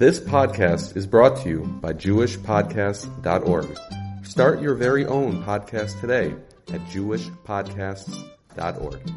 This 0.00 0.18
podcast 0.18 0.96
is 0.96 1.06
brought 1.06 1.36
to 1.42 1.48
you 1.50 1.60
by 1.82 1.92
JewishPodcasts.org. 1.92 3.78
Start 4.24 4.62
your 4.62 4.74
very 4.74 5.04
own 5.04 5.44
podcast 5.44 6.00
today 6.00 6.34
at 6.72 6.80
JewishPodcasts.org. 6.86 9.12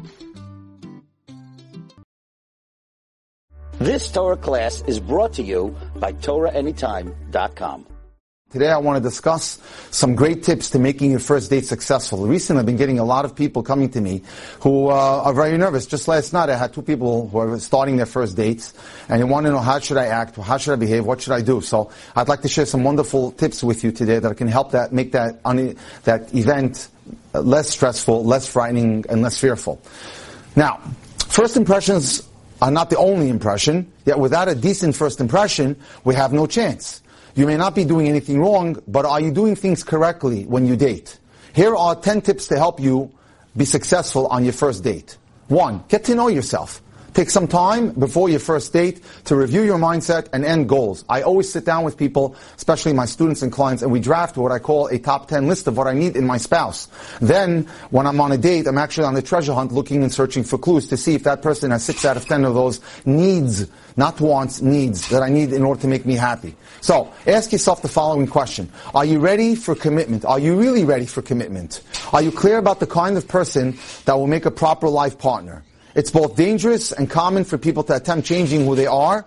This 3.78 4.12
Torah 4.12 4.36
class 4.36 4.82
is 4.82 5.00
brought 5.00 5.32
to 5.32 5.42
you 5.42 5.74
by 5.96 6.12
TorahAnytime.com. 6.12 7.86
Today 8.54 8.70
I 8.70 8.78
want 8.78 9.02
to 9.02 9.02
discuss 9.02 9.58
some 9.90 10.14
great 10.14 10.44
tips 10.44 10.70
to 10.70 10.78
making 10.78 11.10
your 11.10 11.18
first 11.18 11.50
date 11.50 11.64
successful. 11.64 12.24
Recently 12.24 12.60
I've 12.60 12.66
been 12.66 12.76
getting 12.76 13.00
a 13.00 13.04
lot 13.04 13.24
of 13.24 13.34
people 13.34 13.64
coming 13.64 13.88
to 13.90 14.00
me 14.00 14.22
who 14.60 14.90
uh, 14.90 14.94
are 15.24 15.34
very 15.34 15.58
nervous. 15.58 15.86
Just 15.86 16.06
last 16.06 16.32
night 16.32 16.48
I 16.48 16.54
had 16.54 16.72
two 16.72 16.80
people 16.80 17.28
who 17.30 17.38
are 17.38 17.58
starting 17.58 17.96
their 17.96 18.06
first 18.06 18.36
dates 18.36 18.72
and 19.08 19.20
they 19.20 19.24
want 19.24 19.46
to 19.46 19.50
know 19.50 19.58
how 19.58 19.80
should 19.80 19.96
I 19.96 20.06
act, 20.06 20.36
how 20.36 20.56
should 20.56 20.72
I 20.72 20.76
behave, 20.76 21.04
what 21.04 21.20
should 21.20 21.32
I 21.32 21.42
do. 21.42 21.62
So 21.62 21.90
I'd 22.14 22.28
like 22.28 22.42
to 22.42 22.48
share 22.48 22.64
some 22.64 22.84
wonderful 22.84 23.32
tips 23.32 23.64
with 23.64 23.82
you 23.82 23.90
today 23.90 24.20
that 24.20 24.36
can 24.36 24.46
help 24.46 24.70
that 24.70 24.92
make 24.92 25.10
that, 25.10 25.42
that 26.04 26.32
event 26.32 26.90
less 27.32 27.70
stressful, 27.70 28.24
less 28.24 28.46
frightening, 28.46 29.04
and 29.08 29.20
less 29.20 29.36
fearful. 29.36 29.82
Now, 30.54 30.78
first 31.26 31.56
impressions 31.56 32.22
are 32.62 32.70
not 32.70 32.88
the 32.88 32.98
only 32.98 33.30
impression, 33.30 33.90
yet 34.04 34.20
without 34.20 34.46
a 34.46 34.54
decent 34.54 34.94
first 34.94 35.20
impression, 35.20 35.74
we 36.04 36.14
have 36.14 36.32
no 36.32 36.46
chance. 36.46 37.02
You 37.34 37.46
may 37.46 37.56
not 37.56 37.74
be 37.74 37.84
doing 37.84 38.08
anything 38.08 38.40
wrong, 38.40 38.80
but 38.86 39.04
are 39.04 39.20
you 39.20 39.32
doing 39.32 39.56
things 39.56 39.82
correctly 39.82 40.44
when 40.44 40.66
you 40.66 40.76
date? 40.76 41.18
Here 41.52 41.74
are 41.74 41.96
10 41.96 42.22
tips 42.22 42.46
to 42.48 42.56
help 42.56 42.78
you 42.78 43.10
be 43.56 43.64
successful 43.64 44.28
on 44.28 44.44
your 44.44 44.52
first 44.52 44.84
date. 44.84 45.18
One, 45.48 45.82
get 45.88 46.04
to 46.04 46.14
know 46.14 46.28
yourself. 46.28 46.80
Take 47.14 47.30
some 47.30 47.46
time 47.46 47.90
before 47.92 48.28
your 48.28 48.40
first 48.40 48.72
date 48.72 49.00
to 49.26 49.36
review 49.36 49.62
your 49.62 49.78
mindset 49.78 50.28
and 50.32 50.44
end 50.44 50.68
goals. 50.68 51.04
I 51.08 51.22
always 51.22 51.48
sit 51.48 51.64
down 51.64 51.84
with 51.84 51.96
people, 51.96 52.34
especially 52.56 52.92
my 52.92 53.04
students 53.04 53.40
and 53.40 53.52
clients, 53.52 53.84
and 53.84 53.92
we 53.92 54.00
draft 54.00 54.36
what 54.36 54.50
I 54.50 54.58
call 54.58 54.88
a 54.88 54.98
top 54.98 55.28
10 55.28 55.46
list 55.46 55.68
of 55.68 55.76
what 55.76 55.86
I 55.86 55.92
need 55.92 56.16
in 56.16 56.26
my 56.26 56.38
spouse. 56.38 56.88
Then, 57.20 57.68
when 57.90 58.08
I'm 58.08 58.20
on 58.20 58.32
a 58.32 58.36
date, 58.36 58.66
I'm 58.66 58.78
actually 58.78 59.04
on 59.04 59.14
the 59.14 59.22
treasure 59.22 59.54
hunt 59.54 59.70
looking 59.70 60.02
and 60.02 60.12
searching 60.12 60.42
for 60.42 60.58
clues 60.58 60.88
to 60.88 60.96
see 60.96 61.14
if 61.14 61.22
that 61.22 61.40
person 61.40 61.70
has 61.70 61.84
six 61.84 62.04
out 62.04 62.16
of 62.16 62.26
10 62.26 62.44
of 62.44 62.54
those 62.54 62.80
needs, 63.04 63.64
not 63.96 64.20
wants, 64.20 64.60
needs 64.60 65.08
that 65.10 65.22
I 65.22 65.28
need 65.28 65.52
in 65.52 65.62
order 65.62 65.80
to 65.82 65.86
make 65.86 66.04
me 66.04 66.14
happy. 66.14 66.56
So, 66.80 67.12
ask 67.28 67.52
yourself 67.52 67.80
the 67.80 67.88
following 67.88 68.26
question. 68.26 68.68
Are 68.92 69.04
you 69.04 69.20
ready 69.20 69.54
for 69.54 69.76
commitment? 69.76 70.24
Are 70.24 70.40
you 70.40 70.56
really 70.56 70.84
ready 70.84 71.06
for 71.06 71.22
commitment? 71.22 71.80
Are 72.12 72.22
you 72.22 72.32
clear 72.32 72.58
about 72.58 72.80
the 72.80 72.88
kind 72.88 73.16
of 73.16 73.28
person 73.28 73.78
that 74.04 74.14
will 74.14 74.26
make 74.26 74.46
a 74.46 74.50
proper 74.50 74.88
life 74.88 75.16
partner? 75.16 75.62
It's 75.94 76.10
both 76.10 76.36
dangerous 76.36 76.92
and 76.92 77.08
common 77.08 77.44
for 77.44 77.56
people 77.56 77.84
to 77.84 77.96
attempt 77.96 78.26
changing 78.26 78.64
who 78.64 78.74
they 78.74 78.86
are 78.86 79.24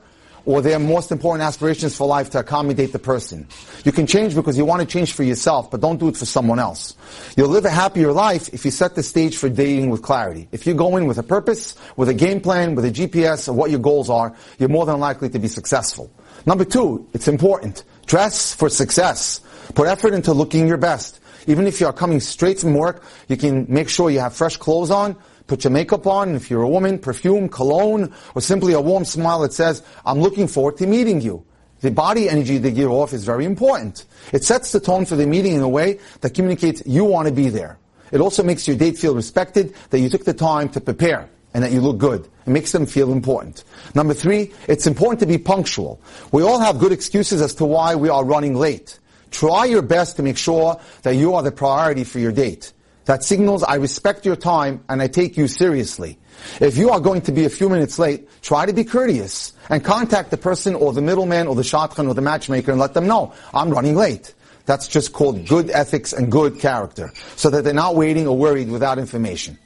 or 0.48 0.62
their 0.62 0.80
most 0.80 1.12
important 1.12 1.46
aspirations 1.46 1.96
for 1.96 2.08
life 2.08 2.30
to 2.30 2.40
accommodate 2.40 2.94
the 2.94 3.00
person. 3.00 3.46
You 3.84 3.92
can 3.92 4.08
change 4.08 4.34
because 4.34 4.58
you 4.58 4.64
want 4.64 4.82
to 4.82 4.88
change 4.88 5.12
for 5.12 5.23
yourself, 5.23 5.70
but 5.70 5.82
don't 5.82 6.00
do 6.00 6.08
it 6.08 6.16
for 6.16 6.26
someone 6.26 6.58
else. 6.58 6.95
You'll 7.36 7.50
live 7.50 7.66
a 7.66 7.70
happier 7.70 8.14
life 8.14 8.54
if 8.54 8.64
you 8.64 8.72
set 8.72 8.95
the 8.95 9.04
stage 9.04 9.36
for 9.36 9.50
dating 9.50 9.90
with 9.90 10.02
clarity. 10.02 10.48
If 10.54 10.66
you 10.66 10.73
go 10.73 10.95
in 10.95 11.06
with 11.06 11.18
a 11.18 11.23
purpose, 11.23 11.76
with 11.98 12.08
a 12.08 12.14
game 12.14 12.40
plan, 12.40 12.76
with 12.76 12.86
a 12.86 12.92
GPS 12.92 13.50
of 13.50 13.56
what 13.56 13.72
your 13.72 13.82
goals 13.82 14.10
are, 14.10 14.34
you're 14.58 14.70
more 14.70 14.86
than 14.86 15.00
likely 15.00 15.28
to 15.30 15.40
be 15.40 15.50
successful. 15.50 16.10
Number 16.45 16.64
two, 16.64 17.08
it's 17.14 17.28
important. 17.28 17.84
Dress 18.06 18.54
for 18.54 18.70
success. 18.70 19.42
Put 19.76 19.90
effort 19.90 20.14
into 20.14 20.32
looking 20.32 20.66
your 20.66 20.78
best. 20.78 21.20
Even 21.45 21.68
if 21.68 21.82
you 21.82 21.88
are 21.88 21.94
coming 21.94 22.22
straight 22.22 22.60
from 22.60 22.73
work, 22.73 23.04
you 23.28 23.36
can 23.36 23.66
make 23.68 23.90
sure 23.90 24.10
you 24.10 24.20
have 24.20 24.34
fresh 24.34 24.56
clothes 24.56 24.92
on, 24.92 25.16
put 25.48 25.64
your 25.64 25.72
makeup 25.72 26.06
on, 26.06 26.36
if 26.36 26.50
you're 26.50 26.62
a 26.62 26.70
woman, 26.70 27.00
perfume, 27.00 27.50
cologne, 27.50 28.14
or 28.36 28.42
simply 28.42 28.73
a 28.73 28.81
warm 28.81 29.06
smile 29.06 29.40
that 29.40 29.54
says, 29.54 29.81
I'm 30.06 30.20
looking 30.20 30.48
forward 30.48 30.78
to 30.78 30.88
meeting 30.88 31.22
you. 31.22 31.45
The 31.80 31.92
body 31.92 32.30
energy 32.30 32.58
they 32.58 32.72
give 32.72 32.92
off 32.92 33.14
is 33.14 33.23
very 33.23 33.45
important. 33.45 34.06
It 34.34 34.44
sets 34.44 34.72
the 34.72 34.80
tone 34.80 35.06
for 35.06 35.16
the 35.16 35.28
meeting 35.28 35.54
in 35.54 35.62
a 35.62 35.70
way 35.70 36.00
that 36.22 36.34
communicates 36.34 36.84
you 36.86 37.06
want 37.06 37.28
to 37.28 37.34
be 37.34 37.50
there. 37.50 37.78
It 38.12 38.20
also 38.20 38.44
makes 38.44 38.67
your 38.67 38.77
date 38.77 38.98
feel 38.98 39.16
respected, 39.16 39.76
that 39.89 39.99
you 39.99 40.10
took 40.10 40.26
the 40.26 40.33
time 40.33 40.70
to 40.70 40.82
prepare, 40.82 41.30
and 41.54 41.64
that 41.64 41.71
you 41.71 41.82
look 41.82 41.98
good. 41.98 42.27
It 42.45 42.50
makes 42.50 42.71
them 42.71 42.86
feel 42.86 43.11
important. 43.11 43.64
Number 43.94 44.14
three, 44.14 44.54
it's 44.67 44.88
important 44.88 45.20
to 45.20 45.26
be 45.26 45.38
punctual. 45.38 46.02
We 46.32 46.42
all 46.42 46.60
have 46.60 46.80
good 46.80 46.92
excuses 46.92 47.42
as 47.42 47.54
to 47.55 47.66
why 47.66 47.95
we 47.95 48.10
are 48.10 48.23
running 48.23 48.55
late. 48.55 49.00
Try 49.30 49.66
your 49.66 49.82
best 49.82 50.16
to 50.16 50.23
make 50.23 50.38
sure 50.38 50.80
that 51.04 51.16
you 51.16 51.33
are 51.36 51.44
the 51.44 51.52
priority 51.52 52.05
for 52.05 52.20
your 52.20 52.32
date. 52.32 52.71
That 53.08 53.23
signals 53.23 53.64
I 53.64 53.76
respect 53.76 54.26
your 54.26 54.36
time 54.36 54.84
and 54.90 55.02
I 55.02 55.08
take 55.08 55.38
you 55.38 55.48
seriously. 55.48 56.20
If 56.60 56.78
you 56.78 56.90
are 56.90 57.00
going 57.00 57.22
to 57.22 57.32
be 57.32 57.45
a 57.45 57.50
few 57.50 57.70
minutes 57.70 57.98
late, 57.98 58.28
try 58.42 58.66
to 58.66 58.73
be 58.73 58.84
courteous 58.84 59.54
and 59.70 59.84
contact 59.84 60.30
the 60.30 60.38
person 60.38 60.76
or 60.76 60.92
the 60.92 61.02
middleman 61.02 61.48
or 61.48 61.56
the 61.56 61.62
shadchan 61.62 62.10
or 62.10 62.14
the 62.14 62.22
matchmaker 62.22 62.72
and 62.72 62.80
let 62.82 62.94
them 62.94 63.08
know, 63.08 63.34
I'm 63.54 63.70
running 63.70 63.95
late. 63.95 64.34
That's 64.66 64.90
just 64.90 65.14
called 65.14 65.48
good 65.48 65.72
ethics 65.72 66.12
and 66.12 66.30
good 66.30 66.60
character, 66.60 67.14
so 67.38 67.50
that 67.50 67.64
they're 67.64 67.73
not 67.73 67.95
waiting 67.95 68.28
or 68.28 68.38
worried 68.38 68.70
without 68.70 69.00
information. 69.00 69.58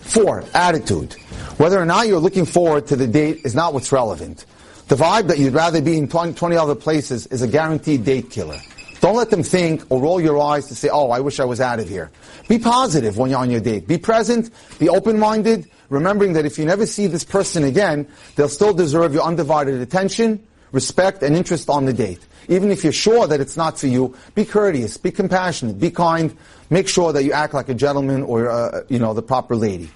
Four, 0.00 0.42
attitude. 0.54 1.12
Whether 1.58 1.78
or 1.78 1.84
not 1.84 2.06
you're 2.06 2.18
looking 2.18 2.46
forward 2.46 2.86
to 2.86 2.96
the 2.96 3.06
date 3.06 3.42
is 3.44 3.54
not 3.54 3.74
what's 3.74 3.92
relevant. 3.92 4.46
The 4.88 4.96
vibe 4.96 5.28
that 5.28 5.38
you'd 5.38 5.52
rather 5.52 5.82
be 5.82 5.98
in 5.98 6.08
20 6.08 6.56
other 6.56 6.74
places 6.74 7.26
is 7.26 7.42
a 7.42 7.46
guaranteed 7.46 8.06
date 8.06 8.30
killer. 8.30 8.58
Don't 9.00 9.16
let 9.16 9.30
them 9.30 9.42
think 9.42 9.82
or 9.90 10.00
roll 10.00 10.20
your 10.20 10.40
eyes 10.40 10.66
to 10.68 10.74
say, 10.74 10.88
oh, 10.88 11.10
I 11.10 11.20
wish 11.20 11.38
I 11.38 11.44
was 11.44 11.60
out 11.60 11.78
of 11.78 11.88
here. 11.88 12.10
Be 12.48 12.58
positive 12.58 13.16
when 13.16 13.30
you're 13.30 13.38
on 13.38 13.50
your 13.50 13.60
date. 13.60 13.86
Be 13.86 13.98
present, 13.98 14.50
be 14.78 14.88
open-minded, 14.88 15.70
remembering 15.88 16.32
that 16.32 16.44
if 16.44 16.58
you 16.58 16.64
never 16.64 16.86
see 16.86 17.06
this 17.06 17.24
person 17.24 17.64
again, 17.64 18.06
they'll 18.34 18.48
still 18.48 18.74
deserve 18.74 19.14
your 19.14 19.22
undivided 19.22 19.80
attention, 19.80 20.44
respect, 20.72 21.22
and 21.22 21.36
interest 21.36 21.70
on 21.70 21.84
the 21.84 21.92
date. 21.92 22.26
Even 22.48 22.70
if 22.70 22.82
you're 22.82 22.92
sure 22.92 23.26
that 23.26 23.40
it's 23.40 23.56
not 23.56 23.78
for 23.78 23.86
you, 23.86 24.16
be 24.34 24.44
courteous, 24.44 24.96
be 24.96 25.10
compassionate, 25.10 25.78
be 25.78 25.90
kind, 25.90 26.36
make 26.70 26.88
sure 26.88 27.12
that 27.12 27.22
you 27.22 27.32
act 27.32 27.54
like 27.54 27.68
a 27.68 27.74
gentleman 27.74 28.22
or, 28.22 28.50
uh, 28.50 28.82
you 28.88 28.98
know, 28.98 29.14
the 29.14 29.22
proper 29.22 29.54
lady. 29.54 29.90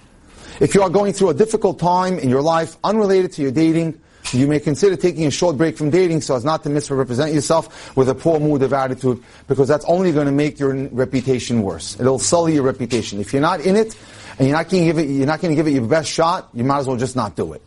If 0.61 0.75
you 0.75 0.83
are 0.83 0.91
going 0.91 1.13
through 1.13 1.31
a 1.31 1.35
difficult 1.35 1.79
time 1.79 2.19
in 2.19 2.29
your 2.29 2.43
life, 2.43 2.77
unrelated 2.85 3.33
to 3.33 3.43
your 3.43 3.51
dating, 3.51 4.01
you 4.33 4.47
may 4.47 4.61
consider 4.61 4.97
taking 4.97 5.27
a 5.27 5.31
short 5.31 5.57
break 5.57 5.77
from 5.77 5.91
dating 5.91 6.21
so 6.21 6.37
as 6.37 6.45
not 6.45 6.63
to 6.63 6.71
misrepresent 6.71 7.35
yourself 7.35 7.97
with 7.97 8.09
a 8.09 8.15
poor 8.15 8.41
mood 8.41 8.63
of 8.63 8.73
attitude 8.73 9.23
because 9.49 9.69
that's 9.69 9.85
only 9.87 10.13
going 10.13 10.27
to 10.27 10.33
make 10.33 10.59
your 10.59 10.75
reputation 10.89 11.63
worse. 11.63 11.99
It'll 12.01 12.19
sully 12.19 12.55
your 12.55 12.63
reputation. 12.63 13.21
If 13.21 13.33
you're 13.33 13.43
not 13.43 13.61
in 13.61 13.77
it 13.77 13.97
and 14.39 14.49
you're 14.49 14.57
not 14.57 14.69
going 14.69 14.87
to 14.87 14.87
give 14.87 14.99
it, 14.99 15.11
you're 15.11 15.27
not 15.27 15.41
going 15.41 15.51
to 15.51 15.57
give 15.57 15.67
it 15.67 15.73
your 15.73 15.87
best 15.87 16.11
shot, 16.11 16.49
you 16.55 16.65
might 16.65 16.79
as 16.79 16.87
well 16.87 16.97
just 16.97 17.17
not 17.17 17.37
do 17.37 17.53
it. 17.53 17.63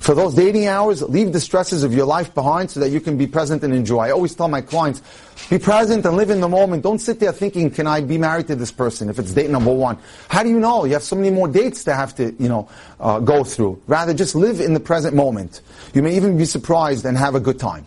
For 0.00 0.14
those 0.14 0.34
dating 0.34 0.66
hours, 0.66 1.02
leave 1.02 1.32
the 1.32 1.40
stresses 1.40 1.82
of 1.82 1.92
your 1.92 2.06
life 2.06 2.34
behind 2.34 2.70
so 2.70 2.80
that 2.80 2.90
you 2.90 3.00
can 3.00 3.18
be 3.18 3.26
present 3.26 3.62
and 3.64 3.74
enjoy. 3.74 4.00
I 4.00 4.10
always 4.10 4.34
tell 4.34 4.48
my 4.48 4.60
clients, 4.60 5.02
be 5.50 5.58
present 5.58 6.06
and 6.06 6.16
live 6.16 6.30
in 6.30 6.40
the 6.40 6.48
moment. 6.48 6.82
Don't 6.82 6.98
sit 6.98 7.20
there 7.20 7.32
thinking, 7.32 7.70
can 7.70 7.86
I 7.86 8.00
be 8.00 8.16
married 8.16 8.46
to 8.46 8.56
this 8.56 8.72
person 8.72 9.08
if 9.08 9.18
it's 9.18 9.32
date 9.32 9.50
number 9.50 9.72
one? 9.72 9.98
How 10.28 10.42
do 10.42 10.48
you 10.48 10.60
know? 10.60 10.84
You 10.84 10.94
have 10.94 11.02
so 11.02 11.16
many 11.16 11.30
more 11.30 11.48
dates 11.48 11.84
to 11.84 11.94
have 11.94 12.14
to, 12.16 12.34
you 12.38 12.48
know, 12.48 12.68
uh, 13.00 13.18
go 13.20 13.44
through. 13.44 13.82
Rather, 13.86 14.14
just 14.14 14.34
live 14.34 14.60
in 14.60 14.72
the 14.72 14.80
present 14.80 15.14
moment. 15.14 15.60
You 15.94 16.02
may 16.02 16.16
even 16.16 16.38
be 16.38 16.44
surprised 16.44 17.04
and 17.04 17.18
have 17.18 17.34
a 17.34 17.40
good 17.40 17.58
time. 17.58 17.84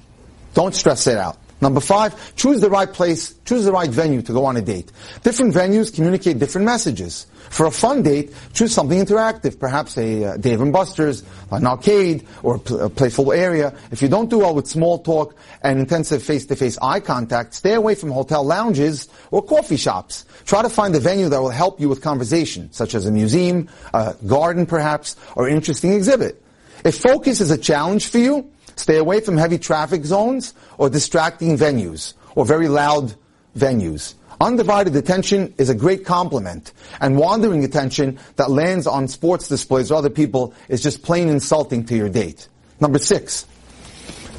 Don't 0.53 0.75
stress 0.75 1.07
it 1.07 1.17
out. 1.17 1.37
Number 1.61 1.79
five, 1.79 2.35
choose 2.35 2.59
the 2.59 2.71
right 2.71 2.91
place, 2.91 3.35
choose 3.45 3.65
the 3.65 3.71
right 3.71 3.89
venue 3.89 4.23
to 4.23 4.33
go 4.33 4.45
on 4.45 4.57
a 4.57 4.61
date. 4.61 4.91
Different 5.21 5.53
venues 5.53 5.93
communicate 5.93 6.39
different 6.39 6.65
messages. 6.65 7.27
For 7.51 7.67
a 7.67 7.71
fun 7.71 8.01
date, 8.01 8.33
choose 8.53 8.73
something 8.73 8.97
interactive, 8.97 9.59
perhaps 9.59 9.97
a 9.97 10.23
uh, 10.23 10.37
Dave 10.37 10.59
& 10.71 10.71
Buster's, 10.71 11.23
an 11.51 11.67
arcade, 11.67 12.25
or 12.41 12.55
a, 12.55 12.59
pl- 12.59 12.79
a 12.79 12.89
playful 12.89 13.31
area. 13.31 13.75
If 13.91 14.01
you 14.01 14.07
don't 14.07 14.29
do 14.29 14.39
well 14.39 14.55
with 14.55 14.67
small 14.67 14.99
talk 14.99 15.35
and 15.61 15.79
intensive 15.79 16.23
face-to-face 16.23 16.79
eye 16.81 17.01
contact, 17.01 17.53
stay 17.53 17.73
away 17.73 17.93
from 17.93 18.09
hotel 18.09 18.43
lounges 18.43 19.07
or 19.29 19.43
coffee 19.43 19.77
shops. 19.77 20.25
Try 20.45 20.63
to 20.63 20.69
find 20.69 20.95
a 20.95 20.99
venue 20.99 21.29
that 21.29 21.41
will 21.41 21.49
help 21.49 21.79
you 21.79 21.89
with 21.89 22.01
conversation, 22.01 22.71
such 22.71 22.95
as 22.95 23.05
a 23.05 23.11
museum, 23.11 23.69
a 23.93 24.15
garden 24.25 24.65
perhaps, 24.65 25.15
or 25.35 25.47
an 25.47 25.55
interesting 25.55 25.93
exhibit. 25.93 26.41
If 26.83 26.95
focus 26.95 27.41
is 27.41 27.51
a 27.51 27.57
challenge 27.57 28.07
for 28.07 28.17
you, 28.17 28.49
Stay 28.81 28.97
away 28.97 29.19
from 29.19 29.37
heavy 29.37 29.59
traffic 29.59 30.03
zones 30.03 30.55
or 30.79 30.89
distracting 30.89 31.55
venues 31.55 32.15
or 32.33 32.47
very 32.47 32.67
loud 32.67 33.13
venues. 33.55 34.15
Undivided 34.41 34.95
attention 34.95 35.53
is 35.59 35.69
a 35.69 35.75
great 35.75 36.03
compliment, 36.03 36.73
and 36.99 37.15
wandering 37.15 37.63
attention 37.63 38.17
that 38.37 38.49
lands 38.49 38.87
on 38.87 39.07
sports 39.07 39.47
displays 39.47 39.91
or 39.91 39.95
other 39.97 40.09
people 40.09 40.51
is 40.67 40.81
just 40.81 41.03
plain 41.03 41.29
insulting 41.29 41.85
to 41.85 41.95
your 41.95 42.09
date. 42.09 42.47
Number 42.79 42.97
six, 42.97 43.45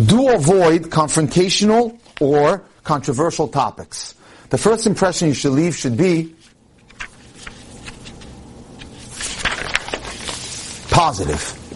do 0.04 0.28
avoid 0.30 0.90
confrontational 0.90 1.96
or 2.20 2.64
controversial 2.82 3.46
topics. 3.46 4.16
The 4.50 4.58
first 4.58 4.88
impression 4.88 5.28
you 5.28 5.34
should 5.34 5.52
leave 5.52 5.76
should 5.76 5.96
be 5.96 6.34
positive. 10.90 11.71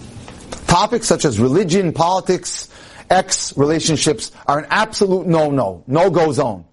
Topics 0.76 1.06
such 1.06 1.24
as 1.24 1.40
religion, 1.40 1.90
politics, 1.90 2.68
ex 3.08 3.56
relationships 3.56 4.30
are 4.46 4.58
an 4.58 4.66
absolute 4.68 5.26
no-no, 5.26 5.82
no-go 5.86 6.32
zone. 6.32 6.66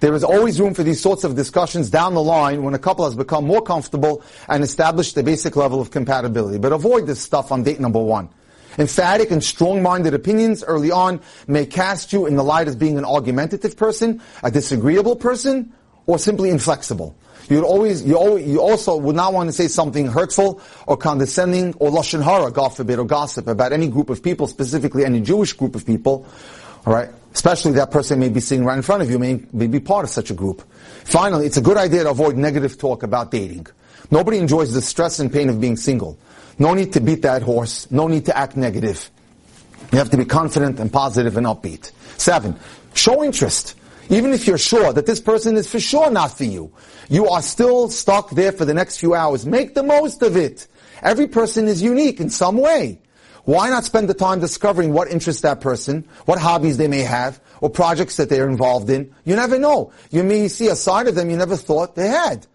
There 0.00 0.12
is 0.12 0.24
always 0.24 0.58
room 0.58 0.74
for 0.74 0.82
these 0.82 1.00
sorts 1.00 1.22
of 1.22 1.36
discussions 1.36 1.88
down 1.88 2.14
the 2.14 2.20
line 2.20 2.64
when 2.64 2.74
a 2.74 2.80
couple 2.80 3.04
has 3.04 3.14
become 3.14 3.46
more 3.46 3.62
comfortable 3.62 4.24
and 4.48 4.64
established 4.64 5.16
a 5.18 5.22
basic 5.22 5.54
level 5.54 5.80
of 5.80 5.92
compatibility. 5.92 6.58
But 6.58 6.72
avoid 6.72 7.06
this 7.06 7.20
stuff 7.20 7.52
on 7.52 7.62
date 7.62 7.78
number 7.78 8.02
one. 8.02 8.28
Emphatic 8.76 9.30
and 9.30 9.42
strong-minded 9.44 10.14
opinions 10.14 10.64
early 10.64 10.90
on 10.90 11.20
may 11.46 11.64
cast 11.64 12.12
you 12.12 12.26
in 12.26 12.34
the 12.34 12.42
light 12.42 12.66
as 12.66 12.74
being 12.74 12.98
an 12.98 13.04
argumentative 13.04 13.76
person, 13.76 14.20
a 14.42 14.50
disagreeable 14.50 15.14
person, 15.14 15.72
or 16.06 16.18
simply 16.18 16.50
inflexible. 16.50 17.16
You'd 17.48 17.64
always, 17.64 18.04
you, 18.04 18.16
always, 18.16 18.46
you 18.46 18.60
also 18.60 18.96
would 18.96 19.16
not 19.16 19.32
want 19.32 19.48
to 19.48 19.52
say 19.52 19.68
something 19.68 20.06
hurtful 20.06 20.60
or 20.86 20.96
condescending 20.96 21.74
or 21.74 21.90
lashon 21.90 22.22
hara, 22.22 22.50
God 22.50 22.70
forbid, 22.70 22.98
or 22.98 23.04
gossip 23.04 23.46
about 23.48 23.72
any 23.72 23.88
group 23.88 24.10
of 24.10 24.22
people, 24.22 24.46
specifically 24.46 25.04
any 25.04 25.20
Jewish 25.20 25.52
group 25.52 25.74
of 25.74 25.84
people. 25.84 26.26
All 26.86 26.92
right, 26.92 27.08
especially 27.32 27.72
that 27.72 27.90
person 27.90 28.18
may 28.18 28.28
be 28.28 28.40
sitting 28.40 28.64
right 28.64 28.76
in 28.76 28.82
front 28.82 29.02
of 29.02 29.10
you, 29.10 29.18
may, 29.18 29.42
may 29.52 29.66
be 29.66 29.80
part 29.80 30.04
of 30.04 30.10
such 30.10 30.30
a 30.30 30.34
group. 30.34 30.62
Finally, 31.04 31.46
it's 31.46 31.56
a 31.56 31.62
good 31.62 31.76
idea 31.76 32.04
to 32.04 32.10
avoid 32.10 32.36
negative 32.36 32.78
talk 32.78 33.02
about 33.02 33.30
dating. 33.30 33.66
Nobody 34.10 34.38
enjoys 34.38 34.72
the 34.72 34.82
stress 34.82 35.18
and 35.18 35.32
pain 35.32 35.48
of 35.48 35.60
being 35.60 35.76
single. 35.76 36.18
No 36.58 36.74
need 36.74 36.92
to 36.92 37.00
beat 37.00 37.22
that 37.22 37.42
horse. 37.42 37.90
No 37.90 38.06
need 38.06 38.26
to 38.26 38.36
act 38.36 38.56
negative. 38.56 39.10
You 39.92 39.98
have 39.98 40.10
to 40.10 40.16
be 40.16 40.24
confident 40.24 40.78
and 40.78 40.92
positive 40.92 41.36
and 41.36 41.46
upbeat. 41.46 41.90
Seven, 42.16 42.56
show 42.94 43.24
interest. 43.24 43.74
Even 44.10 44.32
if 44.32 44.46
you're 44.46 44.58
sure 44.58 44.92
that 44.92 45.06
this 45.06 45.20
person 45.20 45.56
is 45.56 45.70
for 45.70 45.80
sure 45.80 46.10
not 46.10 46.36
for 46.36 46.44
you, 46.44 46.72
you 47.08 47.26
are 47.28 47.42
still 47.42 47.88
stuck 47.88 48.30
there 48.30 48.52
for 48.52 48.64
the 48.64 48.74
next 48.74 48.98
few 48.98 49.14
hours. 49.14 49.46
Make 49.46 49.74
the 49.74 49.82
most 49.82 50.22
of 50.22 50.36
it. 50.36 50.66
Every 51.02 51.26
person 51.26 51.68
is 51.68 51.82
unique 51.82 52.20
in 52.20 52.30
some 52.30 52.58
way. 52.58 53.00
Why 53.44 53.68
not 53.68 53.84
spend 53.84 54.08
the 54.08 54.14
time 54.14 54.40
discovering 54.40 54.92
what 54.92 55.10
interests 55.10 55.42
that 55.42 55.60
person, 55.60 56.08
what 56.24 56.38
hobbies 56.38 56.78
they 56.78 56.88
may 56.88 57.02
have, 57.02 57.40
or 57.60 57.68
projects 57.68 58.16
that 58.16 58.30
they're 58.30 58.48
involved 58.48 58.88
in? 58.88 59.14
You 59.24 59.36
never 59.36 59.58
know. 59.58 59.92
You 60.10 60.22
may 60.22 60.48
see 60.48 60.68
a 60.68 60.76
side 60.76 61.08
of 61.08 61.14
them 61.14 61.28
you 61.28 61.36
never 61.36 61.56
thought 61.56 61.94
they 61.94 62.08
had. 62.08 62.46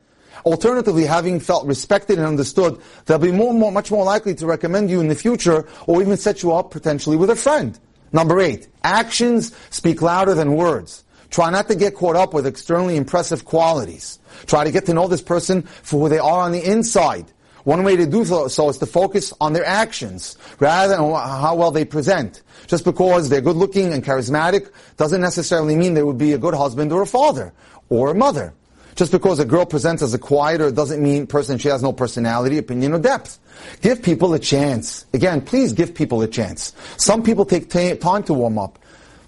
Alternatively, 0.45 1.05
having 1.05 1.39
felt 1.39 1.67
respected 1.67 2.17
and 2.17 2.27
understood, 2.27 2.79
they'll 3.05 3.19
be 3.19 3.31
more, 3.31 3.53
more, 3.53 3.71
much 3.71 3.91
more 3.91 4.03
likely 4.03 4.33
to 4.35 4.47
recommend 4.47 4.89
you 4.89 4.99
in 4.99 5.09
the 5.09 5.15
future 5.15 5.67
or 5.85 6.01
even 6.01 6.17
set 6.17 6.41
you 6.41 6.53
up 6.53 6.71
potentially 6.71 7.17
with 7.17 7.29
a 7.29 7.35
friend. 7.35 7.79
Number 8.11 8.39
eight, 8.39 8.67
actions 8.83 9.55
speak 9.69 10.01
louder 10.01 10.33
than 10.33 10.55
words. 10.55 11.03
Try 11.29 11.49
not 11.51 11.67
to 11.67 11.75
get 11.75 11.95
caught 11.95 12.15
up 12.15 12.33
with 12.33 12.47
externally 12.47 12.95
impressive 12.95 13.45
qualities. 13.45 14.19
Try 14.47 14.63
to 14.63 14.71
get 14.71 14.85
to 14.87 14.93
know 14.93 15.07
this 15.07 15.21
person 15.21 15.61
for 15.61 15.99
who 15.99 16.09
they 16.09 16.19
are 16.19 16.41
on 16.41 16.51
the 16.51 16.63
inside. 16.63 17.31
One 17.65 17.83
way 17.83 17.95
to 17.97 18.05
do 18.05 18.25
so, 18.25 18.45
is 18.69 18.77
to 18.77 18.85
focus 18.85 19.33
on 19.39 19.53
their 19.53 19.65
actions 19.65 20.37
rather 20.59 20.95
than 20.95 20.99
how 20.99 21.55
well 21.55 21.71
they 21.71 21.85
present. 21.85 22.41
Just 22.67 22.85
because 22.85 23.29
they're 23.29 23.41
good 23.41 23.57
looking 23.57 23.93
and 23.93 24.03
charismatic 24.03 24.71
doesn't 24.97 25.21
necessarily 25.21 25.75
mean 25.75 25.93
they 25.93 26.03
would 26.03 26.17
be 26.17 26.33
a 26.33 26.37
good 26.37 26.53
husband 26.53 26.91
or 26.91 27.01
a 27.01 27.07
father 27.07 27.53
or 27.89 28.11
a 28.11 28.15
mother. 28.15 28.53
Just 28.95 29.11
because 29.11 29.39
a 29.39 29.45
girl 29.45 29.65
presents 29.65 30.01
as 30.01 30.13
a 30.13 30.19
quieter 30.19 30.71
doesn't 30.71 31.01
mean 31.01 31.25
person 31.25 31.57
she 31.57 31.69
has 31.69 31.81
no 31.81 31.93
personality, 31.93 32.57
opinion, 32.57 32.93
or 32.93 32.99
depth. 32.99 33.39
Give 33.81 34.01
people 34.01 34.33
a 34.33 34.39
chance. 34.39 35.05
Again, 35.13 35.41
please 35.41 35.71
give 35.71 35.93
people 35.93 36.21
a 36.21 36.27
chance. 36.27 36.73
Some 36.97 37.23
people 37.23 37.45
take 37.45 37.69
t- 37.69 37.95
time 37.95 38.23
to 38.23 38.33
warm 38.33 38.57
up, 38.57 38.77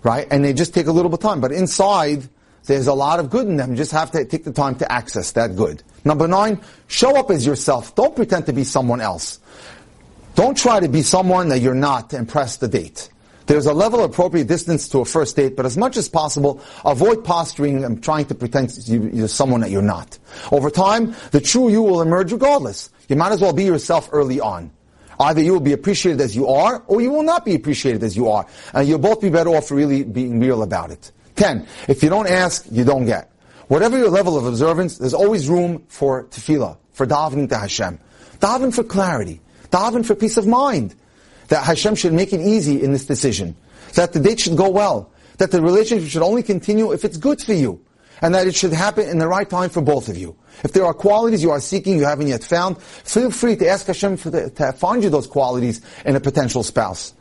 right? 0.04 0.28
And 0.32 0.44
they 0.44 0.54
just 0.54 0.74
take 0.74 0.88
a 0.88 0.92
little 0.92 1.10
bit 1.10 1.16
of 1.16 1.22
time. 1.22 1.42
But 1.42 1.52
inside, 1.52 2.28
there's 2.66 2.88
a 2.88 2.94
lot 2.94 3.20
of 3.20 3.30
good 3.30 3.48
in 3.48 3.58
them. 3.58 3.72
You 3.72 3.78
just 3.78 3.92
have 3.92 4.12
to 4.12 4.26
take 4.26 4.44
the 4.44 4.52
time 4.52 4.76
to 4.76 4.92
access 4.92 5.32
that 5.34 5.56
good. 5.56 5.84
Number 6.06 6.28
nine, 6.28 6.62
show 6.88 7.18
up 7.18 7.32
as 7.32 7.46
yourself. 7.46 7.96
Don't 7.96 8.16
pretend 8.16 8.46
to 8.48 8.54
be 8.54 8.64
someone 8.64 9.02
else. 9.02 9.40
Don't 10.36 10.58
try 10.58 10.80
to 10.80 10.88
be 10.88 11.02
someone 11.02 11.50
that 11.50 11.60
you're 11.60 11.76
not 11.76 12.12
to 12.12 12.18
impress 12.18 12.58
the 12.58 12.68
date. 12.68 13.10
There's 13.48 13.66
a 13.66 13.74
level 13.74 14.04
of 14.04 14.12
appropriate 14.12 14.48
distance 14.48 14.88
to 14.90 15.00
a 15.00 15.06
first 15.06 15.36
date, 15.36 15.58
but 15.58 15.66
as 15.66 15.78
much 15.78 15.98
as 15.98 16.08
possible, 16.08 16.62
avoid 16.86 17.26
posturing 17.26 17.84
and 17.84 18.02
trying 18.02 18.26
to 18.26 18.36
pretend 18.36 18.72
you're 18.88 19.28
someone 19.28 19.62
that 19.62 19.72
you're 19.72 19.82
not. 19.82 20.18
Over 20.52 20.70
time, 20.70 21.16
the 21.32 21.42
true 21.42 21.70
you 21.70 21.82
will 21.82 22.02
emerge 22.02 22.32
regardless. 22.32 22.90
You 23.10 23.18
might 23.18 23.34
as 23.34 23.42
well 23.42 23.52
be 23.52 23.66
yourself 23.66 24.08
early 24.14 24.40
on. 24.40 24.72
Either 25.22 25.42
you 25.42 25.54
will 25.54 25.60
be 25.60 25.74
appreciated 25.74 26.20
as 26.20 26.36
you 26.36 26.48
are, 26.48 26.84
or 26.88 27.00
you 27.00 27.12
will 27.12 27.24
not 27.24 27.46
be 27.46 27.54
appreciated 27.54 28.04
as 28.04 28.18
you 28.18 28.28
are. 28.28 28.48
And 28.74 28.88
you'll 28.88 28.98
both 28.98 29.22
be 29.22 29.30
better 29.30 29.52
off 29.52 29.70
really 29.70 30.04
being 30.04 30.40
real 30.40 30.64
about 30.64 30.90
it. 30.90 31.12
Ten, 31.36 31.68
if 31.88 32.02
you 32.02 32.10
don't 32.10 32.28
ask, 32.28 32.66
you 32.72 32.84
don't 32.84 33.06
get. 33.06 33.32
Whatever 33.68 34.00
your 34.00 34.10
level 34.10 34.36
of 34.36 34.46
observance, 34.46 34.98
there's 34.98 35.14
always 35.14 35.48
room 35.48 35.84
for 35.88 36.24
tefillah, 36.26 36.76
for 36.92 37.06
davening 37.06 37.50
to 37.50 37.58
Hashem. 37.58 38.00
Daven 38.40 38.74
for 38.74 38.84
clarity. 38.84 39.40
Daven 39.70 40.04
for 40.04 40.16
peace 40.16 40.38
of 40.38 40.48
mind 40.48 40.96
that 41.50 41.64
Hashem 41.66 41.96
should 41.96 42.14
make 42.14 42.34
it 42.34 42.42
easy 42.42 42.82
in 42.82 42.92
this 42.92 43.06
decision, 43.06 43.56
that 43.94 44.14
the 44.14 44.20
date 44.20 44.40
should 44.40 44.58
go 44.58 44.70
well, 44.70 45.12
that 45.38 45.52
the 45.52 45.62
relationship 45.62 46.10
should 46.10 46.24
only 46.24 46.44
continue 46.44 46.92
if 46.94 47.06
it's 47.06 47.18
good 47.18 47.42
for 47.42 47.54
you, 47.54 47.80
and 48.22 48.36
that 48.36 48.48
it 48.48 48.56
should 48.56 48.74
happen 48.74 49.08
in 49.08 49.18
the 49.18 49.28
right 49.28 49.50
time 49.50 49.70
for 49.70 49.82
both 49.82 50.10
of 50.10 50.18
you. 50.18 50.36
If 50.64 50.74
there 50.74 50.86
are 50.86 50.94
qualities 50.94 51.42
you 51.42 51.52
are 51.52 51.60
seeking 51.60 51.98
you 51.98 52.06
haven't 52.06 52.28
yet 52.28 52.44
found, 52.44 52.82
feel 52.82 53.32
free 53.32 53.56
to 53.56 53.68
ask 53.68 53.88
Hashem 53.88 54.18
the, 54.18 54.50
to 54.52 54.74
find 54.74 55.04
you 55.04 55.10
those 55.10 55.28
qualities 55.28 55.82
in 56.06 56.16
a 56.16 56.20
potential 56.20 56.64
spouse. 56.64 57.14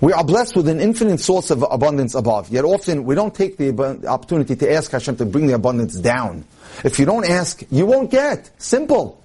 We 0.00 0.12
are 0.12 0.22
blessed 0.22 0.54
with 0.54 0.68
an 0.68 0.78
infinite 0.78 1.18
source 1.18 1.50
of 1.50 1.64
abundance 1.68 2.14
above, 2.14 2.50
yet 2.50 2.64
often 2.64 3.04
we 3.04 3.16
don't 3.16 3.34
take 3.34 3.56
the 3.56 4.06
opportunity 4.06 4.54
to 4.54 4.72
ask 4.72 4.92
Hashem 4.92 5.16
to 5.16 5.26
bring 5.26 5.48
the 5.48 5.54
abundance 5.54 5.96
down. 5.96 6.44
If 6.84 7.00
you 7.00 7.04
don't 7.04 7.28
ask, 7.28 7.62
you 7.70 7.84
won't 7.84 8.10
get. 8.10 8.48
Simple. 8.58 9.17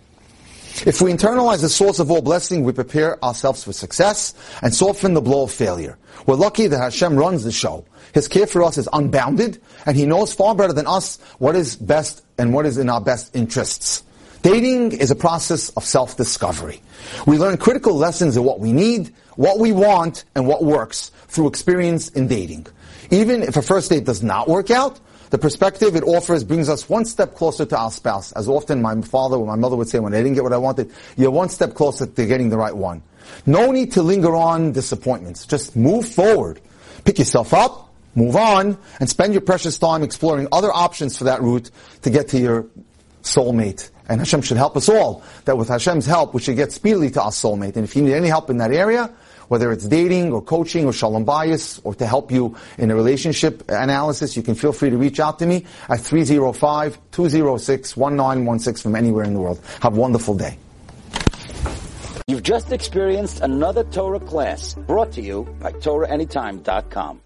If 0.85 1.01
we 1.01 1.11
internalize 1.11 1.61
the 1.61 1.69
source 1.69 1.99
of 1.99 2.09
all 2.11 2.21
blessing, 2.21 2.63
we 2.63 2.73
prepare 2.73 3.23
ourselves 3.23 3.63
for 3.63 3.71
success 3.71 4.33
and 4.61 4.73
soften 4.73 5.13
the 5.13 5.21
blow 5.21 5.43
of 5.43 5.51
failure. 5.51 5.97
We're 6.25 6.35
lucky 6.35 6.67
that 6.67 6.77
Hashem 6.77 7.15
runs 7.15 7.43
the 7.43 7.51
show. 7.51 7.85
His 8.13 8.27
care 8.27 8.47
for 8.47 8.63
us 8.63 8.77
is 8.77 8.89
unbounded, 8.91 9.61
and 9.85 9.95
He 9.95 10.05
knows 10.05 10.33
far 10.33 10.55
better 10.55 10.73
than 10.73 10.87
us 10.87 11.19
what 11.37 11.55
is 11.55 11.75
best 11.75 12.23
and 12.37 12.53
what 12.53 12.65
is 12.65 12.77
in 12.77 12.89
our 12.89 12.99
best 12.99 13.35
interests. 13.35 14.03
Dating 14.41 14.91
is 14.91 15.09
a 15.09 15.15
process 15.15 15.69
of 15.69 15.85
self-discovery. 15.85 16.81
We 17.25 17.37
learn 17.37 17.55
critical 17.57 17.95
lessons 17.95 18.35
of 18.35 18.43
what 18.43 18.59
we 18.59 18.73
need, 18.73 19.13
what 19.35 19.59
we 19.59 19.71
want, 19.71 20.25
and 20.35 20.47
what 20.47 20.63
works 20.63 21.11
through 21.27 21.47
experience 21.47 22.09
in 22.09 22.27
dating. 22.27 22.67
Even 23.09 23.41
if 23.41 23.55
a 23.55 23.61
first 23.61 23.89
date 23.89 24.05
does 24.05 24.21
not 24.21 24.49
work 24.49 24.69
out, 24.69 24.99
the 25.33 25.39
perspective 25.39 25.95
it 25.95 26.03
offers 26.03 26.43
brings 26.43 26.69
us 26.69 26.87
one 26.87 27.05
step 27.05 27.33
closer 27.33 27.65
to 27.65 27.75
our 27.75 27.89
spouse. 27.89 28.31
As 28.33 28.47
often 28.47 28.83
my 28.83 29.01
father 29.01 29.35
or 29.35 29.47
my 29.47 29.55
mother 29.55 29.75
would 29.75 29.89
say 29.89 29.97
when 29.97 30.13
I 30.13 30.17
didn't 30.17 30.35
get 30.35 30.43
what 30.43 30.53
I 30.53 30.57
wanted, 30.57 30.91
you're 31.17 31.31
one 31.31 31.49
step 31.49 31.73
closer 31.73 32.05
to 32.05 32.25
getting 32.27 32.49
the 32.49 32.57
right 32.57 32.77
one. 32.77 33.01
No 33.47 33.71
need 33.71 33.93
to 33.93 34.03
linger 34.03 34.35
on 34.35 34.73
disappointments. 34.73 35.47
Just 35.47 35.75
move 35.75 36.07
forward. 36.07 36.61
Pick 37.03 37.17
yourself 37.17 37.51
up, 37.51 37.91
move 38.13 38.35
on, 38.35 38.77
and 38.99 39.09
spend 39.09 39.33
your 39.33 39.41
precious 39.41 39.79
time 39.79 40.03
exploring 40.03 40.49
other 40.51 40.71
options 40.71 41.17
for 41.17 41.23
that 41.23 41.41
route 41.41 41.71
to 42.03 42.11
get 42.11 42.27
to 42.27 42.39
your 42.39 42.67
soulmate. 43.23 43.89
And 44.07 44.21
Hashem 44.21 44.43
should 44.43 44.57
help 44.57 44.77
us 44.77 44.87
all 44.87 45.23
that 45.45 45.57
with 45.57 45.67
Hashem's 45.67 46.05
help 46.05 46.35
we 46.35 46.41
should 46.41 46.57
get 46.57 46.71
speedily 46.71 47.09
to 47.09 47.23
our 47.23 47.31
soulmate. 47.31 47.75
And 47.75 47.85
if 47.85 47.95
you 47.95 48.03
need 48.03 48.13
any 48.13 48.27
help 48.27 48.51
in 48.51 48.57
that 48.57 48.71
area, 48.71 49.11
whether 49.47 49.71
it's 49.71 49.87
dating 49.87 50.33
or 50.33 50.41
coaching 50.41 50.85
or 50.85 50.93
shalom 50.93 51.25
bayis 51.25 51.79
or 51.83 51.95
to 51.95 52.05
help 52.05 52.31
you 52.31 52.55
in 52.77 52.91
a 52.91 52.95
relationship 52.95 53.67
analysis, 53.69 54.37
you 54.37 54.43
can 54.43 54.53
feel 54.55 54.73
free 54.73 54.89
to 54.89 54.97
reach 54.97 55.19
out 55.19 55.39
to 55.39 55.45
me 55.45 55.65
at 55.89 55.99
305-206-1916 55.99 58.81
from 58.81 58.95
anywhere 58.95 59.25
in 59.25 59.33
the 59.33 59.39
world. 59.39 59.59
Have 59.81 59.97
a 59.97 59.99
wonderful 59.99 60.35
day. 60.35 60.57
You've 62.27 62.43
just 62.43 62.71
experienced 62.71 63.41
another 63.41 63.83
Torah 63.83 64.19
class 64.19 64.75
brought 64.75 65.11
to 65.13 65.21
you 65.21 65.47
by 65.59 65.71
TorahAnytime.com. 65.73 67.19